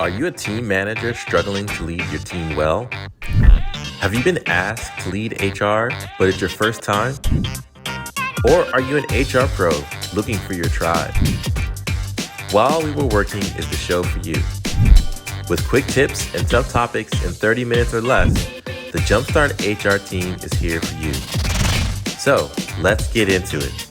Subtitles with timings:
[0.00, 2.88] Are you a team manager struggling to lead your team well?
[4.00, 7.14] Have you been asked to lead HR, but it's your first time?
[8.44, 9.72] Or are you an HR pro
[10.14, 11.14] looking for your tribe?
[12.50, 14.34] While We Were Working is the show for you.
[15.48, 18.32] With quick tips and tough topics in 30 minutes or less,
[18.92, 21.12] the Jumpstart HR team is here for you.
[22.18, 23.83] So let's get into it.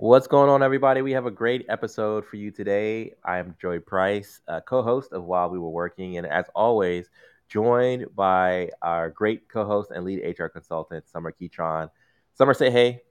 [0.00, 1.02] What's going on, everybody?
[1.02, 3.14] We have a great episode for you today.
[3.24, 7.10] I am Joey Price, uh, co host of While We Were Working, and as always,
[7.48, 11.90] joined by our great co host and lead HR consultant, Sommer Ketron.
[12.34, 13.02] Sommer, say hey.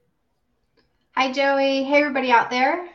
[1.14, 1.84] Hi, Joey.
[1.84, 2.88] Hey, everybody out there.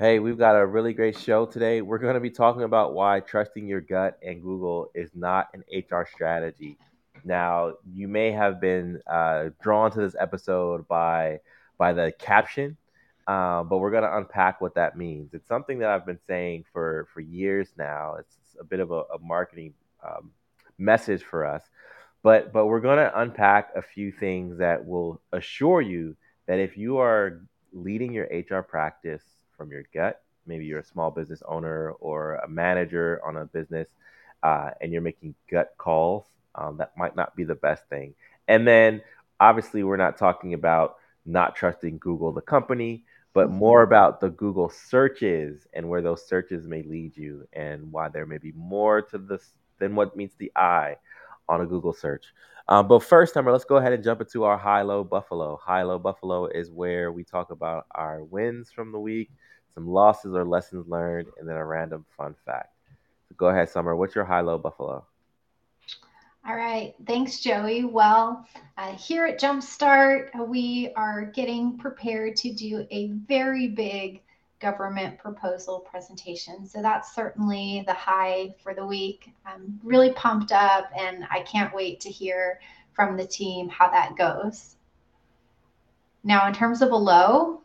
[0.00, 1.82] Hey, we've got a really great show today.
[1.82, 5.62] We're going to be talking about why trusting your gut and Google is not an
[5.72, 6.78] HR strategy.
[7.24, 11.38] Now, you may have been uh, drawn to this episode by
[11.78, 12.76] by the caption
[13.30, 15.32] uh, but we're going to unpack what that means.
[15.34, 18.16] It's something that I've been saying for for years now.
[18.18, 19.72] It's a bit of a, a marketing
[20.04, 20.32] um,
[20.78, 21.62] message for us,
[22.24, 26.16] but but we're going to unpack a few things that will assure you
[26.48, 29.22] that if you are leading your HR practice
[29.56, 33.86] from your gut, maybe you're a small business owner or a manager on a business,
[34.42, 36.24] uh, and you're making gut calls,
[36.56, 38.12] um, that might not be the best thing.
[38.48, 39.02] And then
[39.38, 44.68] obviously, we're not talking about not trusting Google, the company but more about the Google
[44.68, 49.18] searches and where those searches may lead you and why there may be more to
[49.18, 50.96] this than what meets the eye
[51.48, 52.26] on a Google search.
[52.68, 55.56] Um, but first, Sommer, let's go ahead and jump into our high low buffalo.
[55.56, 59.30] High low buffalo is where we talk about our wins from the week,
[59.74, 62.74] some losses or lessons learned, and then a random fun fact.
[63.28, 63.96] So go ahead, Sommer.
[63.96, 65.04] What's your high low buffalo?
[66.46, 67.84] All right, thanks, Joey.
[67.84, 68.46] Well,
[68.78, 74.22] uh, here at Jumpstart, we are getting prepared to do a very big
[74.58, 76.66] government proposal presentation.
[76.66, 79.32] So that's certainly the high for the week.
[79.44, 82.60] I'm really pumped up and I can't wait to hear
[82.92, 84.76] from the team how that goes.
[86.24, 87.62] Now, in terms of a low,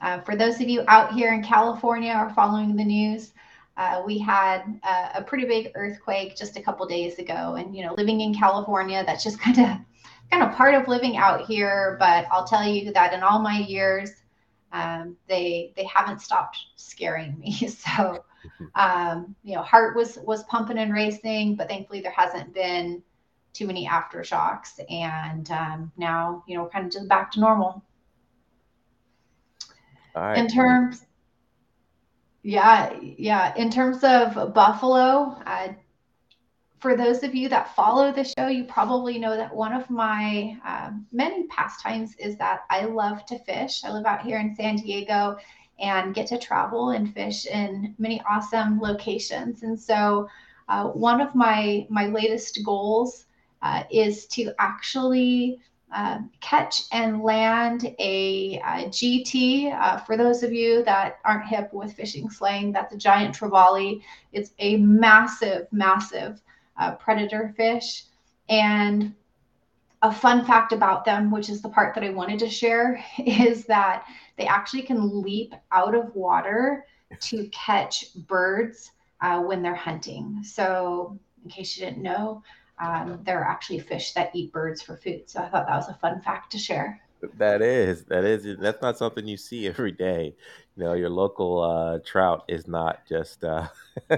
[0.00, 3.32] uh, for those of you out here in California or following the news,
[3.78, 7.84] uh, we had a, a, pretty big earthquake just a couple days ago, and you
[7.84, 9.68] know, living in California, that's just kind of
[10.32, 11.96] kind of part of living out here.
[12.00, 14.10] But I'll tell you that in all my years,
[14.72, 17.56] um, they they haven't stopped scaring me.
[17.68, 18.24] So,
[18.74, 23.00] um, you know, heart was was pumping and racing, but thankfully there hasn't been
[23.52, 27.84] too many aftershocks, and um, now you know, we're kind of just back to normal.
[30.36, 31.04] In terms
[32.48, 33.54] yeah, yeah.
[33.56, 35.36] In terms of Buffalo,
[36.80, 40.56] for those of you that follow the show, you probably know that one of my
[40.64, 43.84] uh, many pastimes is that I love to fish.
[43.84, 45.36] I live out here in San Diego
[45.78, 49.62] and get to travel and fish in many awesome locations.
[49.62, 50.26] And so,
[50.70, 53.26] uh, one of my my latest goals
[53.60, 55.60] uh, is to actually
[55.92, 59.72] uh, catch and land a, a GT.
[59.72, 64.02] Uh, for those of you that aren't hip with fishing slang, that's a giant trevally.
[64.32, 66.42] It's a massive, massive
[66.76, 68.04] uh, predator fish.
[68.48, 69.14] And
[70.02, 73.64] a fun fact about them, which is the part that I wanted to share, is
[73.64, 74.06] that
[74.36, 76.84] they actually can leap out of water
[77.20, 80.40] to catch birds uh, when they're hunting.
[80.44, 82.42] So, in case you didn't know,
[82.80, 85.28] um, there are actually fish that eat birds for food.
[85.28, 87.00] So I thought that was a fun fact to share.
[87.36, 90.34] That is, that is, that's not something you see every day.
[90.76, 93.66] You know, your local uh, trout is not just uh,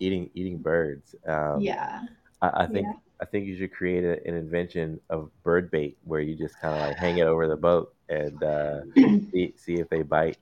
[0.00, 1.14] eating eating birds.
[1.26, 2.02] Um, yeah,
[2.42, 2.92] I, I think yeah.
[3.20, 6.74] I think you should create a, an invention of bird bait where you just kind
[6.74, 10.36] of like hang it over the boat and uh, see, see if they bite.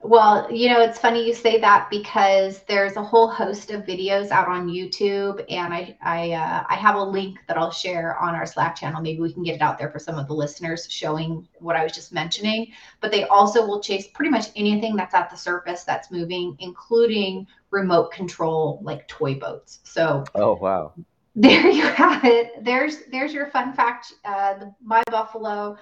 [0.00, 4.30] Well, you know, it's funny you say that because there's a whole host of videos
[4.30, 8.36] out on YouTube, and I I uh, I have a link that I'll share on
[8.36, 9.02] our Slack channel.
[9.02, 11.82] Maybe we can get it out there for some of the listeners, showing what I
[11.82, 12.68] was just mentioning.
[13.00, 17.48] But they also will chase pretty much anything that's at the surface that's moving, including
[17.70, 19.80] remote control like toy boats.
[19.82, 20.94] So oh wow,
[21.34, 22.64] there you have it.
[22.64, 24.12] There's there's your fun fact.
[24.24, 25.76] Uh, the, my buffalo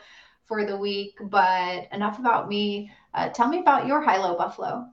[0.46, 1.16] for the week.
[1.20, 2.90] But enough about me.
[3.14, 4.88] Uh, tell me about your high low buffalo.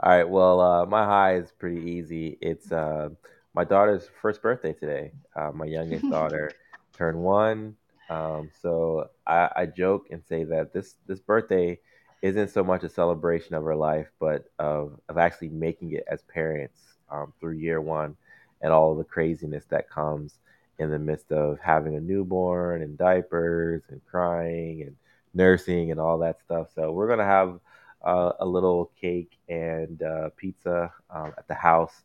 [0.00, 0.28] All right.
[0.28, 2.36] Well, uh, my high is pretty easy.
[2.40, 3.10] It's uh,
[3.54, 5.12] my daughter's first birthday today.
[5.34, 6.52] Uh, my youngest daughter
[6.92, 7.76] turned one.
[8.10, 11.78] Um, so I, I joke and say that this this birthday
[12.22, 16.22] isn't so much a celebration of her life, but of of actually making it as
[16.22, 16.78] parents
[17.10, 18.16] um, through year one
[18.60, 20.38] and all the craziness that comes
[20.78, 24.96] in the midst of having a newborn and diapers and crying and
[25.34, 26.68] nursing and all that stuff.
[26.74, 27.60] So we're gonna have
[28.04, 32.02] uh, a little cake and uh, pizza um, at the house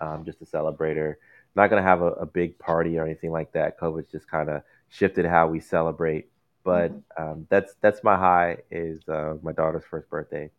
[0.00, 1.18] um, just to celebrate her.
[1.56, 3.78] Not gonna have a, a, big party or anything like that.
[3.78, 6.28] COVID's just kind of shifted how we celebrate.
[6.62, 7.22] But mm-hmm.
[7.22, 10.50] um, that's that's my high is uh, my daughter's first birthday.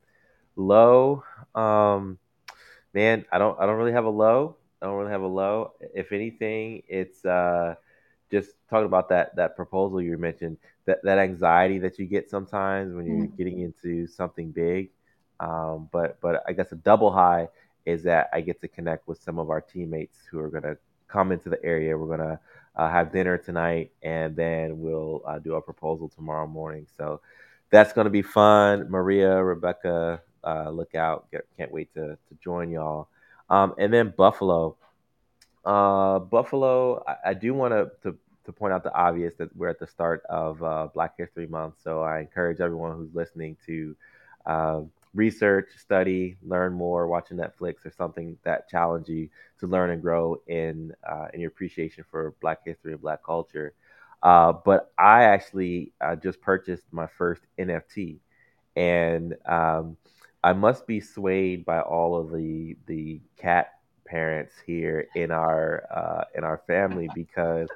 [0.55, 1.23] Low,
[1.55, 2.17] um,
[2.93, 4.57] man, I don't I don't really have a low.
[4.81, 5.73] I don't really have a low.
[5.93, 7.75] If anything, it's uh,
[8.31, 12.93] just talking about that that proposal you mentioned, that that anxiety that you get sometimes
[12.93, 13.35] when you're mm-hmm.
[13.35, 14.89] getting into something big.
[15.39, 17.49] Um, but but I guess a double high
[17.85, 21.31] is that I get to connect with some of our teammates who are gonna come
[21.31, 21.97] into the area.
[21.97, 22.39] We're gonna
[22.75, 26.87] uh, have dinner tonight, and then we'll uh, do a proposal tomorrow morning.
[26.97, 27.21] So
[27.69, 28.89] that's gonna be fun.
[28.89, 31.29] Maria, Rebecca, uh, look out!
[31.31, 33.09] Get, can't wait to to join y'all.
[33.51, 34.77] Um, and then Buffalo.
[35.65, 39.79] Uh, Buffalo, I, I do want to to point out the obvious that we're at
[39.79, 41.75] the start of uh, Black History Month.
[41.83, 43.95] So I encourage everyone who's listening to
[44.45, 44.81] uh,
[45.13, 50.41] research, study, learn more, watching Netflix or something that challenge you to learn and grow
[50.47, 53.73] in uh, in your appreciation for Black history and Black culture.
[54.23, 58.19] Uh, but I actually uh, just purchased my first NFT,
[58.75, 59.97] and um,
[60.43, 63.73] I must be swayed by all of the the cat
[64.05, 67.69] parents here in our uh, in our family because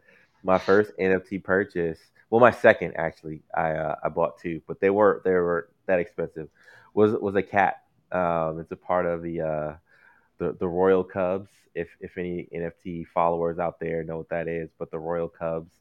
[0.43, 4.89] my first NFT purchase, well, my second actually, I uh, I bought two, but they
[4.89, 6.49] weren't they were that expensive.
[6.93, 7.83] Was was a cat.
[8.11, 9.73] Um, it's a part of the uh,
[10.37, 11.49] the the Royal Cubs.
[11.73, 15.73] If if any NFT followers out there know what that is, but the Royal Cubs,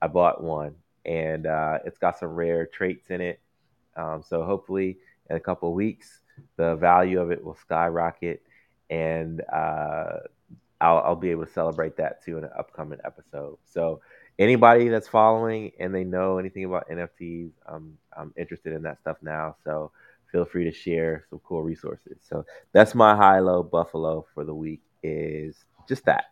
[0.00, 3.40] I bought one, and uh, it's got some rare traits in it.
[3.96, 4.98] Um, so hopefully,
[5.28, 6.20] in a couple of weeks,
[6.56, 8.42] the value of it will skyrocket,
[8.88, 10.18] and uh,
[10.80, 13.58] I'll, I'll be able to celebrate that too in an upcoming episode.
[13.66, 14.00] So
[14.38, 19.18] anybody that's following and they know anything about NFTs, I'm I'm interested in that stuff
[19.22, 19.56] now.
[19.64, 19.92] So
[20.32, 22.18] feel free to share some cool resources.
[22.20, 26.24] So that's my high low buffalo for the week is just that.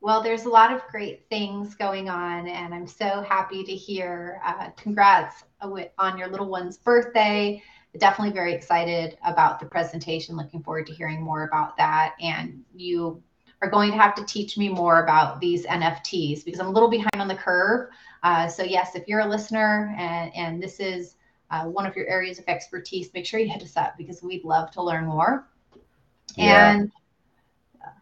[0.00, 4.40] Well, there's a lot of great things going on, and I'm so happy to hear.
[4.44, 7.62] Uh, congrats on your little one's birthday
[7.98, 10.36] definitely very excited about the presentation.
[10.36, 12.14] Looking forward to hearing more about that.
[12.20, 13.22] And you
[13.60, 16.88] are going to have to teach me more about these NFTs because I'm a little
[16.88, 17.90] behind on the curve.
[18.22, 21.16] Uh, so yes, if you're a listener and, and this is
[21.50, 24.44] uh, one of your areas of expertise, make sure you hit us up because we'd
[24.44, 25.48] love to learn more.
[26.36, 26.72] Yeah.
[26.72, 26.92] And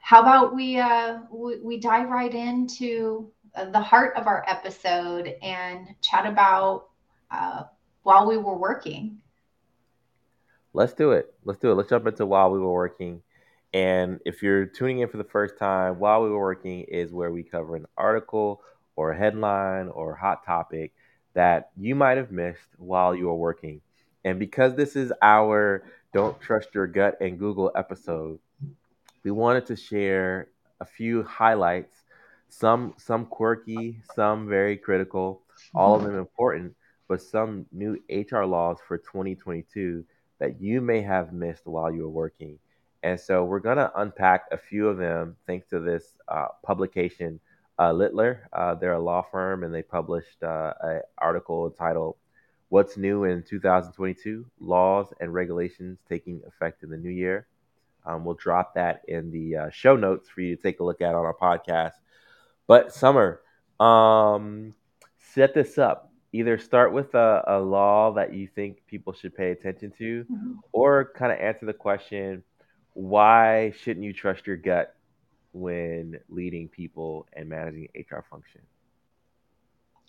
[0.01, 5.35] how about we, uh, we, we dive right into uh, the heart of our episode
[5.43, 6.91] and chat about
[7.31, 7.65] uh,
[8.05, 9.19] while we were working
[10.73, 11.35] Let's do it.
[11.45, 11.75] Let's do it.
[11.75, 13.23] Let's jump into while we were working.
[13.73, 17.31] And if you're tuning in for the first time, while we were working is where
[17.31, 18.63] we cover an article
[18.97, 20.93] or a headline or a hot topic
[21.35, 23.81] that you might have missed while you were working.
[24.25, 28.39] And because this is our Don't Trust Your Gut and Google episode,
[29.23, 30.49] we wanted to share
[30.81, 31.95] a few highlights,
[32.49, 35.43] some some quirky, some very critical,
[35.75, 36.75] all of them important,
[37.09, 40.05] but some new HR laws for 2022
[40.41, 42.59] that you may have missed while you were working.
[43.03, 47.41] And so we're going to unpack a few of them thanks to this uh, publication,
[47.79, 48.49] uh, Littler.
[48.53, 52.17] Uh, they're a law firm and they published uh, an article entitled
[52.69, 57.47] What's New in 2022 Laws and Regulations Taking Effect in the New Year.
[58.05, 61.03] Um, we'll drop that in the uh, show notes for you to take a look
[61.03, 61.93] at on our podcast.
[62.67, 63.41] But, Sommer,
[63.79, 64.75] um,
[65.19, 69.51] set this up either start with a, a law that you think people should pay
[69.51, 70.53] attention to mm-hmm.
[70.73, 72.43] or kind of answer the question
[72.95, 74.97] why shouldn't you trust your gut
[75.53, 78.61] when leading people and managing hr function?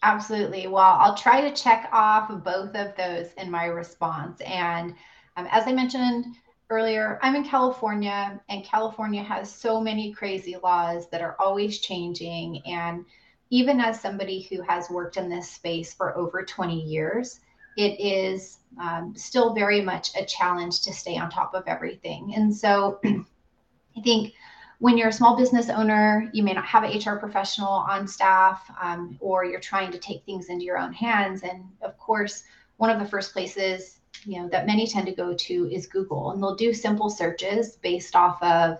[0.03, 0.67] Absolutely.
[0.67, 4.41] Well i'll try to check off both of those in my response.
[4.41, 4.95] And
[5.37, 6.25] um, as i mentioned
[6.69, 12.61] earlier i'm in california and california has so many crazy laws that are always changing.
[12.65, 13.05] And
[13.51, 17.41] even as somebody who has worked in this space for over 20 years,
[17.77, 22.33] it is um, still very much a challenge to stay on top of everything.
[22.35, 24.33] And so I think
[24.79, 28.65] when you're a small business owner, you may not have an HR professional on staff,
[28.81, 31.43] um, or you're trying to take things into your own hands.
[31.43, 32.43] And of course,
[32.77, 36.31] one of the first places you know that many tend to go to is Google,
[36.31, 38.79] and they'll do simple searches based off of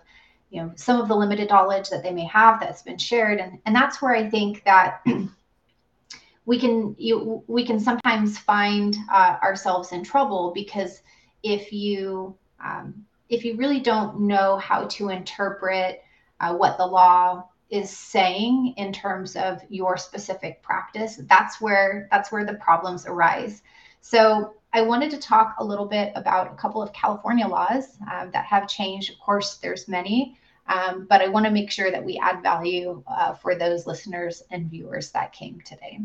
[0.51, 3.39] you know some of the limited knowledge that they may have that's been shared.
[3.39, 5.01] And and that's where i think that
[6.45, 11.01] we can you we can sometimes find uh, ourselves in trouble because
[11.43, 16.03] if you um, if you really don't know how to interpret
[16.39, 22.31] uh, what the law is saying in terms of your specific practice that's where that's
[22.31, 23.61] where the problems arise
[24.01, 28.31] so I wanted to talk a little bit about a couple of California laws um,
[28.31, 29.11] that have changed.
[29.11, 33.03] Of course, there's many, um, but I want to make sure that we add value
[33.07, 35.99] uh, for those listeners and viewers that came today.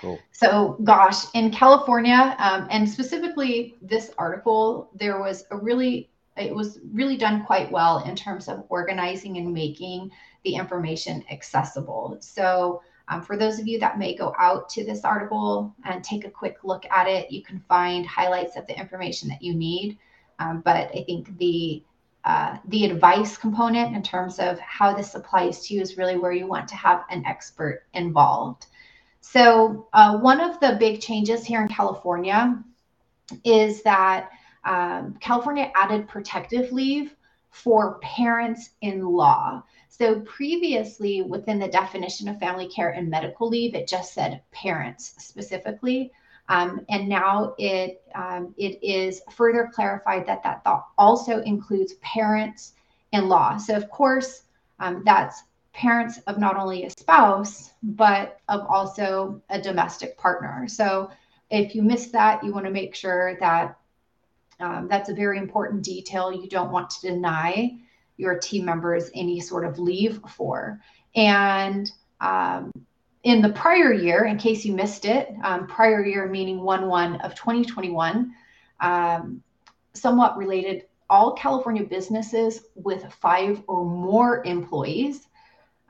[0.00, 0.18] Cool.
[0.32, 6.80] So, gosh, in California, um, and specifically this article, there was a really, it was
[6.92, 10.10] really done quite well in terms of organizing and making
[10.42, 12.16] the information accessible.
[12.20, 16.24] So, um, for those of you that may go out to this article and take
[16.24, 19.98] a quick look at it, you can find highlights of the information that you need.
[20.38, 21.82] Um, but I think the
[22.24, 26.32] uh, the advice component in terms of how this applies to you is really where
[26.32, 28.66] you want to have an expert involved.
[29.20, 32.62] So, uh, one of the big changes here in California
[33.44, 34.30] is that
[34.64, 37.14] um, California added protective leave
[37.54, 39.62] for parents in law.
[39.88, 45.14] So, previously, within the definition of family care and medical leave, it just said parents
[45.18, 46.10] specifically.
[46.48, 50.62] Um, and now it um, it is further clarified that that
[50.98, 52.72] also includes parents
[53.12, 53.56] in law.
[53.56, 54.42] So, of course,
[54.80, 60.66] um, that's parents of not only a spouse, but of also a domestic partner.
[60.68, 61.10] So
[61.50, 63.76] if you miss that, you want to make sure that
[64.60, 67.78] um, that's a very important detail you don't want to deny
[68.16, 70.80] your team members any sort of leave for.
[71.16, 72.70] And um,
[73.24, 77.20] in the prior year, in case you missed it, um, prior year meaning 1 1
[77.22, 78.32] of 2021,
[78.80, 79.42] um,
[79.94, 85.26] somewhat related, all California businesses with five or more employees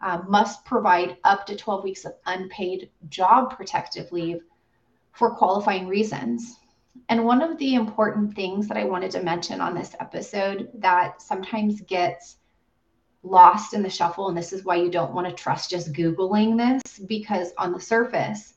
[0.02, 4.42] uh, must provide up to 12 weeks of unpaid job protective leave
[5.12, 6.58] for qualifying reasons.
[7.08, 11.20] And one of the important things that I wanted to mention on this episode that
[11.20, 12.36] sometimes gets
[13.22, 16.56] lost in the shuffle, and this is why you don't want to trust just Googling
[16.56, 18.54] this, because on the surface,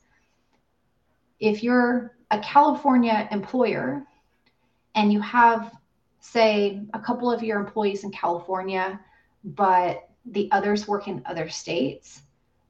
[1.40, 4.06] if you're a California employer
[4.96, 5.72] and you have,
[6.20, 9.00] say, a couple of your employees in California,
[9.44, 12.22] but the others work in other states,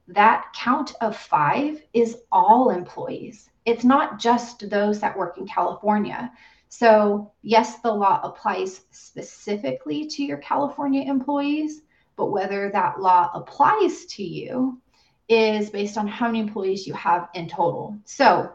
[0.06, 3.50] that count of five is all employees.
[3.68, 6.32] It's not just those that work in California.
[6.70, 11.82] So, yes, the law applies specifically to your California employees,
[12.16, 14.80] but whether that law applies to you
[15.28, 17.98] is based on how many employees you have in total.
[18.06, 18.50] So,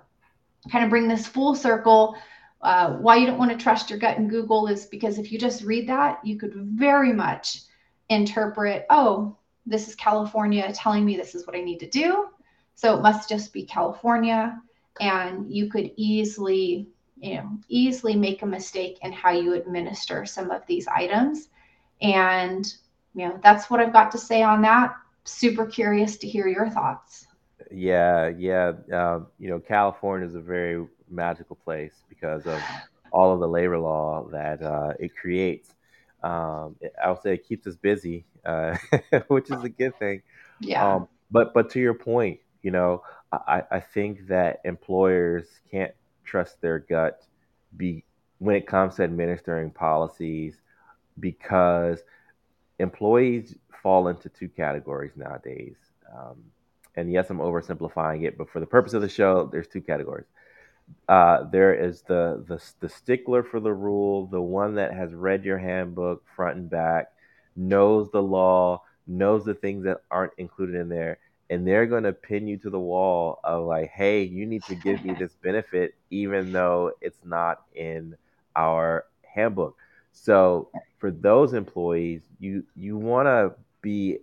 [0.71, 2.15] kind of bring this full circle.
[2.61, 5.37] Uh, why you don't want to trust your gut in Google is because if you
[5.37, 7.59] just read that, you could very much
[8.09, 12.29] interpret, oh, this is California telling me this is what I need to do.
[12.73, 14.59] So it must just be California.
[14.99, 20.51] And you could easily, you know, easily make a mistake in how you administer some
[20.51, 21.49] of these items.
[22.01, 22.71] And,
[23.15, 24.95] you know, that's what I've got to say on that.
[25.23, 27.27] Super curious to hear your thoughts.
[27.71, 28.73] Yeah, yeah.
[28.91, 32.61] Um, you know, California is a very magical place because of
[33.11, 35.73] all of the labor law that uh, it creates
[36.23, 38.77] um, I would say it keeps us busy, uh,
[39.27, 40.23] which is a good thing.
[40.59, 40.95] Yeah.
[40.95, 43.03] Um, but but to your point, you know,
[43.47, 47.23] I, I think that employers can't trust their gut
[47.75, 48.03] be
[48.39, 50.55] when it comes to administering policies
[51.19, 52.03] because
[52.79, 55.75] employees fall into two categories nowadays.
[56.13, 56.43] Um,
[56.95, 60.25] and yes, I'm oversimplifying it, but for the purpose of the show, there's two categories.
[61.07, 65.45] Uh, there is the, the the stickler for the rule, the one that has read
[65.45, 67.13] your handbook front and back,
[67.55, 71.19] knows the law, knows the things that aren't included in there,
[71.53, 74.73] and they're going to pin you to the wall of like, hey, you need to
[74.73, 78.17] give me this benefit, even though it's not in
[78.55, 79.77] our handbook.
[80.13, 84.17] So for those employees, you you want to be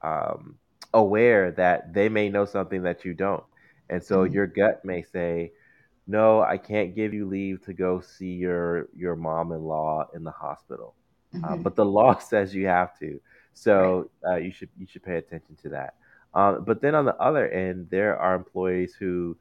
[0.00, 0.56] um,
[0.94, 3.44] aware that they may know something that you don't,
[3.90, 4.32] and so mm-hmm.
[4.32, 5.52] your gut may say
[6.06, 10.94] no, I can't give you leave to go see your your mom-in-law in the hospital.
[11.34, 11.44] Uh, mm-hmm.
[11.44, 13.20] Uh, but the law says you have to,
[13.52, 15.94] so uh, you should you should pay attention to that.
[16.34, 19.36] Um, but then on the other end, there are employees who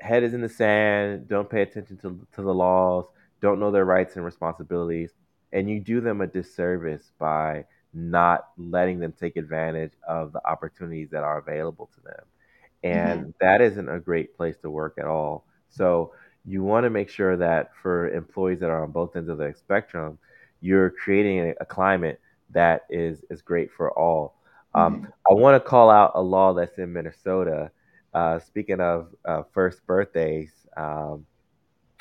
[0.00, 3.06] head is in the sand, don't pay attention to to the laws,
[3.40, 5.10] don't know their rights and responsibilities,
[5.52, 11.10] and you do them a disservice by not letting them take advantage of the opportunities
[11.10, 12.24] that are available to them.
[12.82, 13.30] And mm-hmm.
[13.40, 15.44] that isn't a great place to work at all.
[15.68, 16.12] So
[16.44, 19.54] you want to make sure that for employees that are on both ends of the
[19.58, 20.18] spectrum,
[20.60, 22.20] you're creating a, climate
[22.50, 24.36] that is is great for all.
[24.74, 25.04] Um, mm-hmm.
[25.30, 27.70] I want to call out a law that's in Minnesota.
[28.12, 31.26] Uh, speaking of uh, first birthdays, um,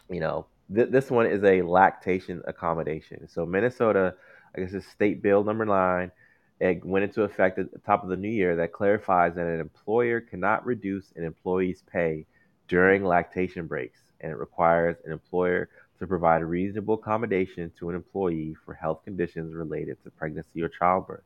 [0.10, 3.28] you know, th- this one is a lactation accommodation.
[3.28, 4.16] So Minnesota,
[4.56, 6.12] I guess it's State Bill number nine.
[6.60, 9.60] It went into effect at the top of the new year that clarifies that an
[9.60, 12.26] employer cannot reduce an employee's pay
[12.68, 14.00] during lactation breaks.
[14.22, 19.54] and it requires an employer to provide reasonable accommodation to an employee for health conditions
[19.54, 21.24] related to pregnancy or childbirth.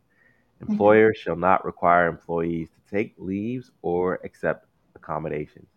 [0.68, 1.04] Mhm.
[1.04, 5.68] Employers shall not require employees to take leaves or accept accommodations.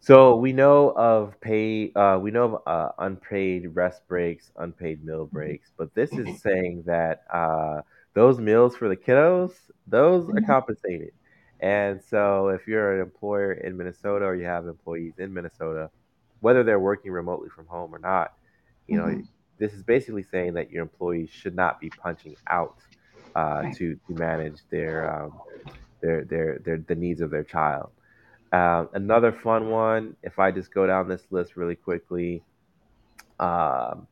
[0.00, 5.26] So we know of pay, uh, we know of uh, unpaid rest breaks, unpaid meal
[5.32, 5.32] Mhm.
[5.32, 7.82] breaks, but this is saying that uh,
[8.14, 9.52] those meals for the kiddos,
[9.86, 10.44] those are Mhm.
[10.46, 11.10] compensated.
[11.60, 15.90] And so if you're an employer in Minnesota or you have employees in Minnesota,
[16.40, 18.32] whether they're working remotely from home or not,
[18.88, 19.28] you know, Mhm.
[19.58, 22.74] this is basically saying that your employees should not be punching out
[23.34, 23.76] uh, Right.
[23.76, 25.40] to to manage their um,
[26.02, 27.90] their their their the needs of their child.
[28.52, 32.44] Um, another fun one, if I just go down this list really quickly,
[33.38, 34.06] um,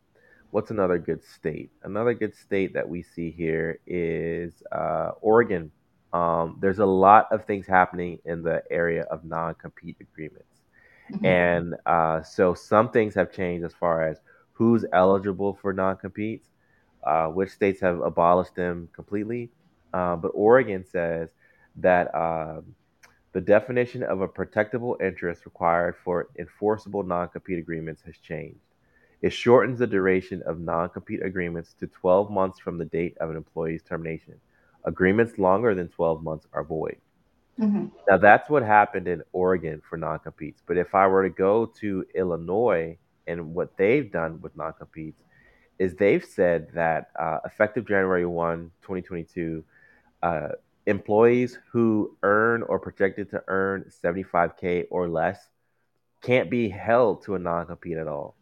[0.50, 1.71] what's another good state?
[1.83, 5.71] Another good state that we see here is uh, Oregon.
[6.12, 10.62] Um, there's a lot of things happening in the area of non compete agreements.
[11.11, 11.25] Mhm.
[11.25, 14.19] And uh, so some things have changed as far as
[14.53, 16.49] who's eligible for non competes,
[17.04, 19.50] uh, which states have abolished them completely.
[19.92, 21.30] Uh, but Oregon says
[21.76, 22.14] that.
[22.14, 22.75] Um,
[23.33, 28.59] the definition of a protectable interest required for enforceable non-compete agreements has changed.
[29.23, 33.37] It shortens the duration of non-compete agreements to 12 months from the date of an
[33.37, 34.35] employee's termination.
[34.85, 36.97] Agreements longer than 12 months are void.
[37.59, 37.92] Mhm.
[38.09, 40.62] Now, that's what happened in Oregon for non-competes.
[40.66, 45.23] But if I were to go to Illinois and what they've done with non-competes
[45.80, 49.64] is they've said that uh, effective January 1, 2022,
[50.22, 50.50] uh,
[50.87, 55.50] employees who earn or projected to earn 75k or less
[56.22, 58.37] can't be held to a non-compete at all.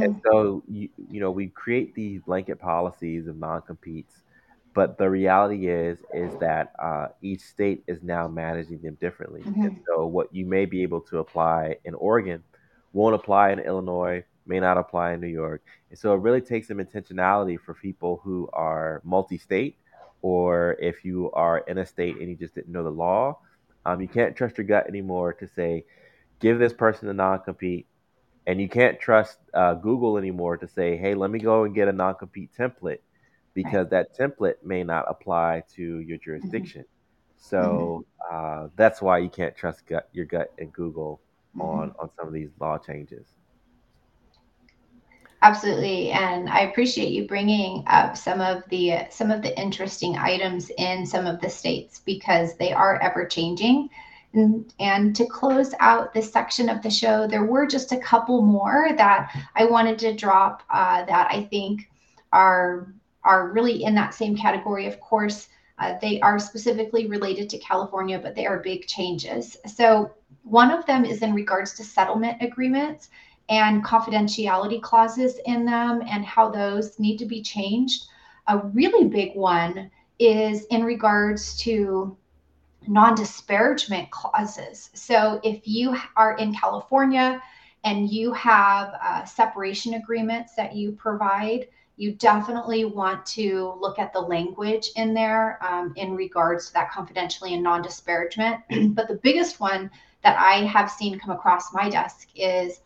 [0.00, 0.22] And Mm.
[0.26, 4.22] so you, you know we create these blanket policies of non-competes,
[4.74, 9.50] but the reality is is that uh, each state is now managing them differently.
[9.62, 9.86] And Mhm.
[9.88, 12.44] so what you may be able to apply in Oregon
[12.92, 15.62] won't apply in Illinois, may not apply in New York.
[15.90, 19.78] And so it really takes some intentionality for people who are multi-state,
[20.22, 23.38] or if you are in a state and you just didn't know the law,
[23.84, 25.84] um, you can't trust your gut anymore to say
[26.40, 27.86] give this person a non-compete
[28.46, 31.88] and you can't trust uh, Google anymore to say, "Hey, let me go and get
[31.88, 33.00] a non-compete template,"
[33.62, 33.78] Right.
[33.78, 36.72] because that template may not apply to your Mhm.
[36.72, 36.84] jurisdiction.
[37.58, 37.90] Mhm.
[37.90, 41.20] So uh, that's why you can't trust gut, your gut and Google
[41.58, 41.94] on Mhm.
[41.98, 43.34] on some of these law changes.
[45.42, 50.70] Absolutely, and I appreciate you bringing up some of the some of the interesting items
[50.78, 53.90] in some of the states because they are ever changing.
[54.32, 58.42] And, and to close out this section of the show, there were just a couple
[58.42, 61.90] more that I wanted to drop uh, that I think
[62.32, 64.86] are are really in that same category.
[64.86, 69.56] Of course, uh, they are specifically related to California, but they are big changes.
[69.66, 70.12] So
[70.44, 73.10] one of them is in regards to settlement agreements
[73.48, 78.06] and confidentiality clauses in them and how those need to be changed.
[78.48, 82.16] A really big one is in regards to
[82.86, 84.90] non disparagement clauses.
[84.94, 87.42] So if you are in California
[87.84, 94.12] and you have uh, separation agreements that you provide, you definitely want to look at
[94.12, 98.60] the language in there um, in regards to that confidentially and non disparagement.
[98.94, 99.90] but the biggest one
[100.22, 102.80] that I have seen come across my desk is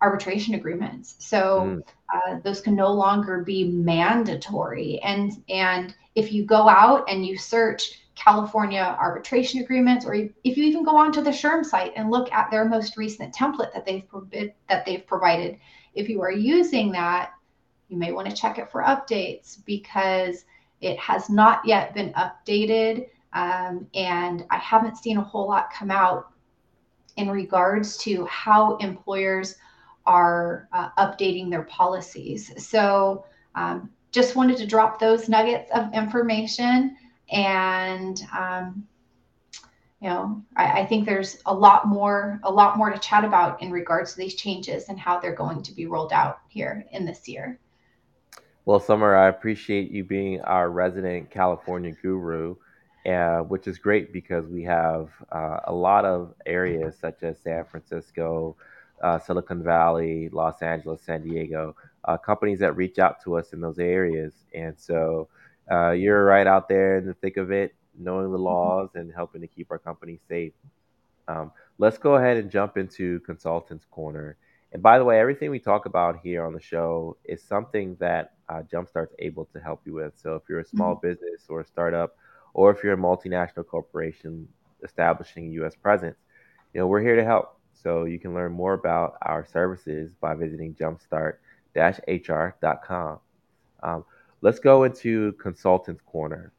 [0.00, 1.16] arbitration agreements.
[1.18, 1.82] So Mm,
[2.12, 4.98] uh, those can no longer be mandatory.
[5.00, 10.64] And and if you go out and you search California arbitration agreements, or if you
[10.64, 14.04] even go onto the SHRM site and look at their most recent template that they've
[14.68, 15.58] that they've provided,
[15.94, 17.32] if you are using that,
[17.88, 20.44] you may want to check it for updates because
[20.80, 23.08] it has not yet been updated.
[23.32, 26.30] Um, and I haven't seen a whole lot come out
[27.16, 29.56] in regards to how employers
[30.08, 32.50] are uh, updating their policies.
[32.56, 36.96] So, um, just wanted to drop those nuggets of information.
[37.30, 38.86] And, um,
[40.00, 43.60] you know, I, I, think there's a lot more, a lot more to chat about
[43.60, 47.04] in regards to these changes and how they're going to be rolled out here in
[47.04, 47.58] this year.
[48.64, 52.54] Well, Sommer, I appreciate you being our resident California guru,
[53.06, 57.64] uh, which is great because we have uh, a lot of areas such as San
[57.64, 58.56] Francisco,
[59.02, 63.60] uh, Silicon Valley, Los Angeles, San Diego, uh, companies that reach out to us in
[63.60, 64.44] those areas.
[64.54, 65.28] And so
[65.70, 69.40] uh, you're right out there in the thick of it, knowing the laws and helping
[69.42, 70.52] to keep our company safe.
[71.28, 74.36] Um, let's go ahead and jump into Consultants Corner.
[74.72, 78.32] And by the way, everything we talk about here on the show is something that
[78.48, 80.14] uh, Jumpstart's able to help you with.
[80.16, 81.02] So if you're a small Mhm.
[81.02, 82.16] business or a startup,
[82.54, 84.48] or if you're a multinational corporation
[84.82, 85.76] establishing a U.S.
[85.76, 86.16] presence,
[86.74, 87.57] you know we're here to help.
[87.82, 93.18] So you can learn more about our services by visiting jumpstart-hr.com.
[93.82, 94.04] Um,
[94.40, 96.52] let's go into Consultants Corner.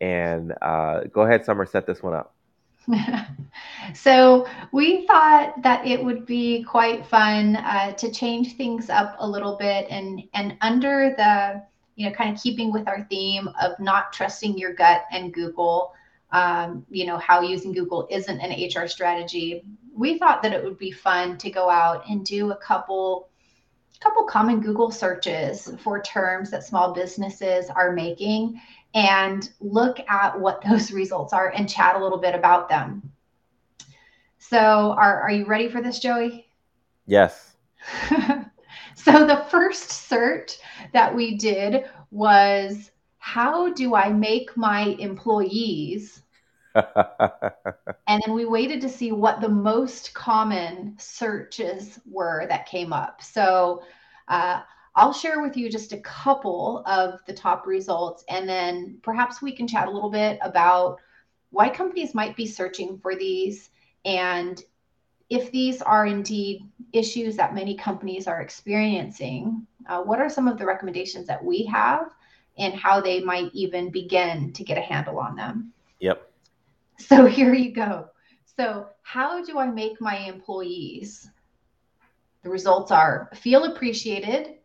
[0.00, 2.34] And uh, go ahead, Sommer, set this one up.
[3.94, 9.28] so we thought that it would be quite fun uh, to change things up a
[9.28, 11.62] little bit and and under the
[11.96, 15.94] you know kind of keeping with our theme of not trusting your gut and google
[16.32, 20.78] um, you know how using google isn't an hr strategy we thought that it would
[20.78, 23.28] be fun to go out and do a couple
[24.00, 28.60] couple common google searches for terms that small businesses are making
[28.94, 33.10] and look at what those results are and chat a little bit about them.
[34.38, 36.46] So, are, are you ready for this, Joey?
[37.06, 37.56] Yes.
[38.94, 40.58] so, the first search
[40.92, 46.22] that we did was how do I make my employees?
[48.06, 53.22] and then we waited to see what the most common searches were that came up.
[53.22, 53.82] So,
[54.28, 54.62] uh,
[54.96, 59.50] I'll share with you just a couple of the top results, and then perhaps we
[59.50, 61.00] can chat a little bit about
[61.50, 63.70] why companies might be searching for these
[64.04, 64.62] and
[65.30, 70.58] if these are indeed issues that many companies are experiencing, uh, what are some of
[70.58, 72.14] the recommendations that we have
[72.58, 75.72] and how they might even begin to get a handle on them?
[76.00, 76.30] Yep.
[76.98, 78.08] So here you go.
[78.56, 81.28] So, how do I make my employees?
[82.42, 84.58] The results are feel appreciated,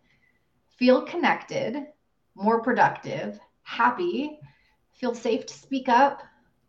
[0.78, 1.88] feel connected,
[2.36, 4.40] more productive, happy,
[4.94, 6.22] feel safe to speak up,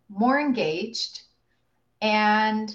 [0.08, 1.22] more engaged,
[2.00, 2.74] and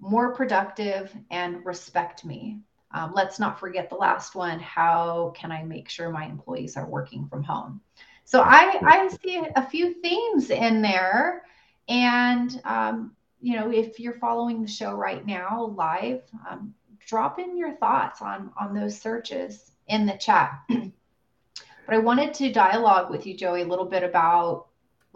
[0.00, 2.60] more productive and respect me.
[2.92, 4.58] Um, let's not forget the last one.
[4.60, 7.80] How can I make sure my employees are working from home?
[8.24, 11.42] So I, I see a few themes in there.
[11.88, 16.74] And, um, you know, if you're following the show right now live, um,
[17.06, 20.58] drop in your thoughts on, on those searches in the chat.
[20.68, 24.66] but I wanted to dialogue with you, Joey, a little bit about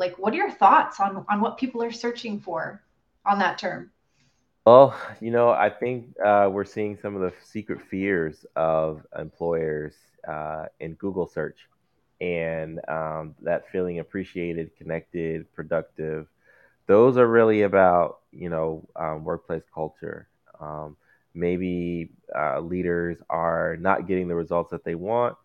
[0.01, 2.83] like what are your thoughts on on what people are searching for
[3.25, 3.91] on that term?
[4.67, 9.95] Well, you know, I think uh, we're seeing some of the secret fears of employers
[10.27, 11.59] uh, in Google search,
[12.21, 16.27] and um, that feeling appreciated, connected, productive.
[16.87, 20.29] Those are really about you know um, workplace culture.
[20.61, 20.97] Um,
[21.35, 25.37] maybe uh, leaders are not getting the results that they want,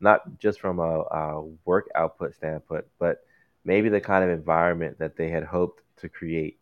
[0.00, 3.24] not just from a, a, work output standpoint, but
[3.64, 6.58] maybe the kind of environment that they had hoped to create.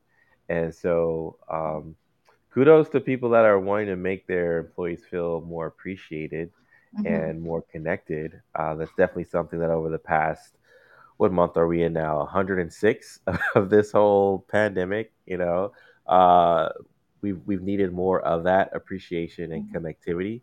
[0.48, 1.96] And so, um,
[2.52, 6.50] kudos to people that are wanting to make their employees feel more appreciated
[6.96, 7.06] mm-hmm.
[7.06, 8.40] and more connected.
[8.54, 10.54] Uh, that's definitely something that over the past,
[11.22, 12.18] what month are we in now?
[12.18, 13.20] 106
[13.54, 15.72] of this whole pandemic, you know,
[16.08, 16.68] uh,
[17.20, 19.86] we've we've needed more of that appreciation and mm-hmm.
[19.86, 20.40] connectivity.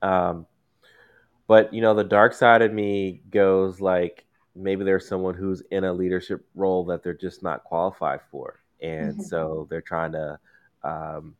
[0.00, 0.46] Um,
[1.46, 4.24] but you know, the dark side of me goes like
[4.56, 9.12] maybe there's someone who's in a leadership role that they're just not qualified for, and
[9.12, 9.22] mm-hmm.
[9.24, 10.38] so they're trying to
[10.84, 11.34] um,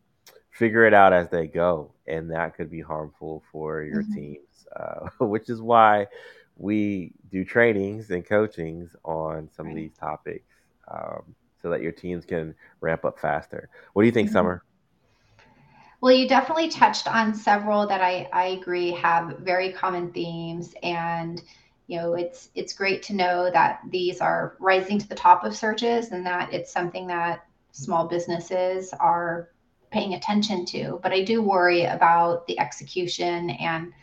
[0.50, 4.14] figure it out as they go, and that could be harmful for your mm-hmm.
[4.14, 4.66] teams.
[4.76, 6.06] Uh, which is why
[6.56, 9.72] we do trainings and coachings on some right.
[9.72, 10.44] of these topics.
[10.88, 13.70] Um, so that your teams can ramp up faster.
[13.94, 14.34] What do you think, mm-hmm.
[14.34, 14.64] Sommer?
[16.02, 20.74] Well, you definitely touched on several that I, I agree have very common themes.
[20.82, 21.42] And,
[21.86, 25.56] you know, it's it's great to know that these are rising to the top of
[25.56, 29.48] searches and that it's something that small businesses are
[29.90, 31.00] paying attention to.
[31.02, 33.94] But I do worry about the execution and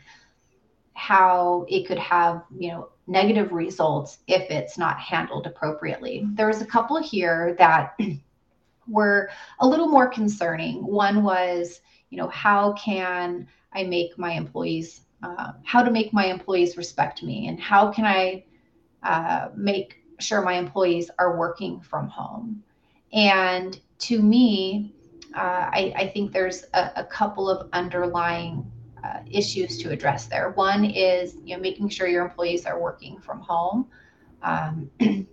[1.02, 6.26] how it could have, you know, negative results if it's not handled appropriately.
[6.34, 7.98] There was a couple here that
[8.88, 10.86] were a little more concerning.
[10.86, 16.26] One was you know how can i make my employees uh, how to make my
[16.26, 18.44] employees respect me and how can i
[19.02, 22.62] uh, make sure my employees are working from home
[23.14, 24.94] and to me
[25.34, 28.70] uh, I, I, think there's a, a couple of underlying
[29.04, 33.20] uh, issues to address there one is you know making sure your employees are working
[33.20, 33.88] from home
[34.44, 34.90] um,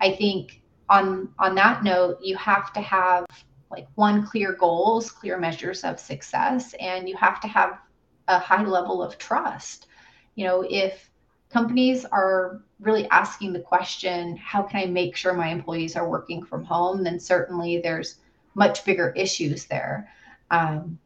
[0.00, 3.26] i think on on that note you have to have
[3.70, 7.78] like one clear goals, clear measures of success, and you have to have
[8.28, 9.86] a high level of trust.
[10.34, 11.10] You know, if
[11.50, 16.44] companies are really asking the question, how can I make sure my employees are working
[16.44, 17.02] from home?
[17.02, 18.16] Then certainly there's
[18.54, 20.08] much bigger issues there.
[20.50, 20.98] Um,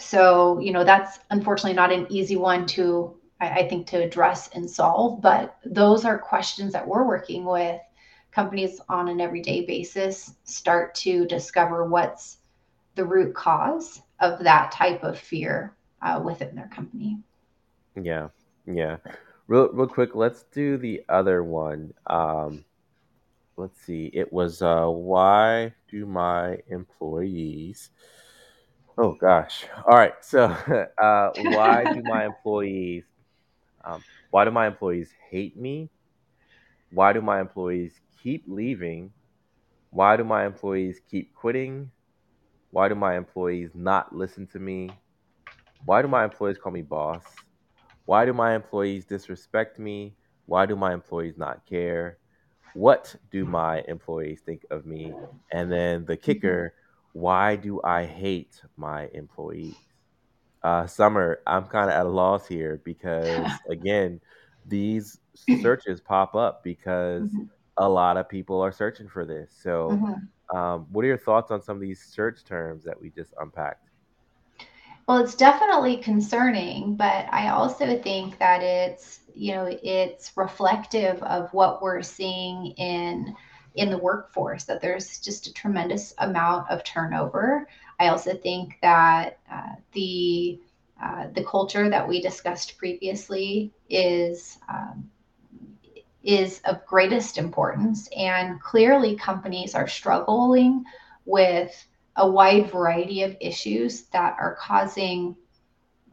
[0.00, 4.48] so, you know, that's unfortunately not an easy one to, I, I think, to address
[4.54, 7.80] and solve, but those are questions that we're working with
[8.30, 12.38] companies on an everyday basis start to discover what's
[12.94, 17.18] the root cause of that type of fear uh, within their company.
[18.00, 18.28] Yeah,
[18.66, 18.98] yeah.
[19.48, 21.92] Real, real quick, let's do the other one.
[22.06, 22.64] Um,
[23.56, 24.10] let's see.
[24.12, 27.90] It was uh, why do my employees?
[28.98, 29.66] Oh gosh.
[29.86, 30.14] All right.
[30.20, 30.44] So,
[31.02, 33.04] uh, why do my employees?
[33.84, 35.90] Um, why do my employees hate me?
[36.92, 39.12] Why do my employees keep leaving?
[39.90, 41.90] Why do my employees keep quitting?
[42.70, 44.90] Why do my employees not listen to me?
[45.84, 47.24] Why do my employees call me boss?
[48.04, 50.14] Why do my employees disrespect me?
[50.46, 52.18] Why do my employees not care?
[52.74, 55.12] What do my employees think of me?
[55.52, 56.74] And then the kicker,
[57.12, 59.76] why do I hate my employees?
[60.62, 64.20] Uh, Sommer, I'm kind of at a loss here because, again,
[64.66, 65.18] these
[65.52, 67.50] searches pop up because Mhm.
[67.78, 69.54] a lot of people are searching for this.
[69.62, 70.30] So, Mhm.
[70.54, 73.90] um, what are your thoughts on some of these search terms that we just unpacked?
[75.08, 81.52] Well, it's definitely concerning, but I also think that it's, you know, it's reflective of
[81.52, 83.34] what we're seeing in
[83.74, 87.68] in the workforce that there's just a tremendous amount of turnover.
[87.98, 90.60] I also think that uh, the
[91.02, 95.10] uh, the culture that we discussed previously is um,
[96.22, 100.84] is of greatest importance, and clearly companies are struggling
[101.24, 105.36] with a wide variety of issues that are causing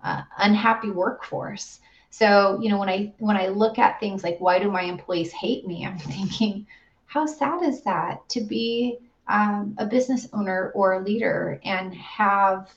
[0.03, 1.79] uh, unhappy workforce.
[2.09, 5.31] So, you know, when I when I look at things like why do my employees
[5.31, 6.65] hate me, I'm thinking,
[7.07, 12.69] how sad is that to be um, a business owner or a leader and have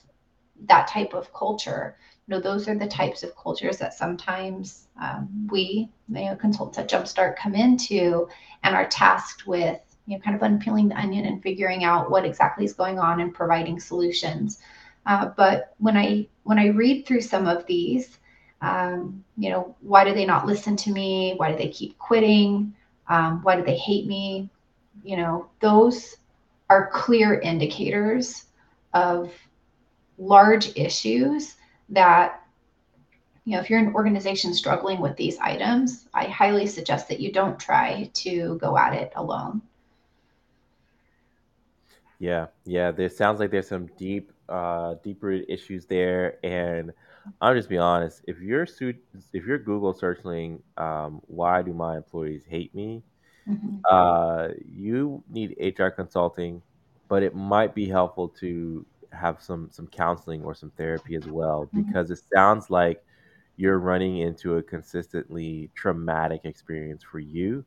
[0.67, 1.97] that type of culture?
[2.27, 6.79] You know, those are the types of cultures that sometimes um, we, you know, consultants
[6.79, 8.29] at Jumpstart come into
[8.63, 12.25] and are tasked with, you know, kind of unpeeling the onion and figuring out what
[12.25, 14.61] exactly is going on and providing solutions.
[15.07, 18.19] Uh, but when I when I read through some of these,
[18.61, 21.35] um, you know, why do they not listen to me?
[21.37, 22.75] Why do they keep quitting?
[23.11, 24.49] Um, why do they hate me?
[25.05, 26.17] You know, those
[26.71, 28.47] are clear indicators
[28.95, 29.33] of
[30.19, 31.57] large issues
[31.91, 32.43] that
[33.45, 37.33] you know if you're an organization struggling with these items i highly suggest that you
[37.33, 39.63] don't try to go at it alone
[42.21, 42.91] Yeah, yeah.
[42.93, 46.93] There sounds like there's some deep, uh, deep rooted issues there, and
[47.41, 48.23] I'll just be honest.
[48.27, 48.95] If you're su-
[49.33, 53.03] if you're Google searching, um, why do my employees hate me?
[53.49, 53.79] mm-hmm.
[53.91, 56.63] Uh, you need HR consulting,
[57.09, 61.71] but it might be helpful to have some some counseling or some therapy as well
[61.75, 61.93] Mm-hmm.
[61.93, 63.03] because it sounds like
[63.57, 67.65] you're running into a consistently traumatic experience for you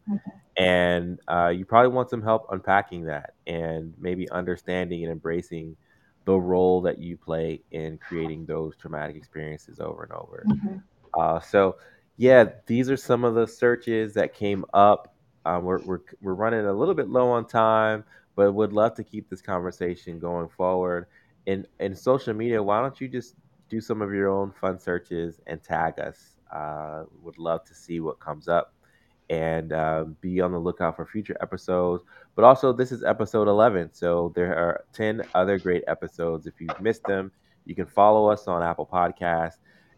[0.57, 5.75] and uh, you probably want some help unpacking that and maybe understanding and embracing
[6.25, 10.43] the role that you play in creating those traumatic experiences over and over.
[10.47, 10.77] Mm-hmm.
[11.19, 11.75] Uh, so,
[12.17, 15.15] yeah, these are some of the searches that came up.
[15.45, 18.03] Um, we're, we're, we're running a little bit low on time,
[18.35, 21.07] but would love to keep this conversation going forward.
[21.45, 23.35] In, in social media, why don't you just
[23.69, 26.35] do some of your own fun searches and tag us?
[26.51, 28.73] Uh, would love to see what comes up
[29.33, 32.03] and uh, be on the lookout for future episodes.
[32.35, 36.45] But also, this is episode 11, so there are 10 other great episodes.
[36.45, 37.31] If you've missed them,
[37.65, 39.57] you can follow us on Apple Podcasts.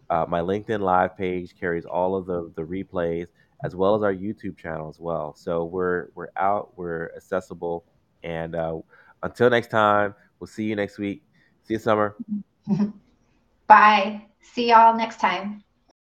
[0.09, 3.27] Uh, my LinkedIn Live page carries all of the, the replays
[3.63, 5.33] as well as our YouTube channel as well.
[5.33, 7.83] So we're we're out, we're accessible,
[8.23, 8.79] and uh,
[9.23, 11.23] until next time, we'll see you next week.
[11.63, 12.15] See you, Sommer.
[13.67, 15.63] bye see y'all next time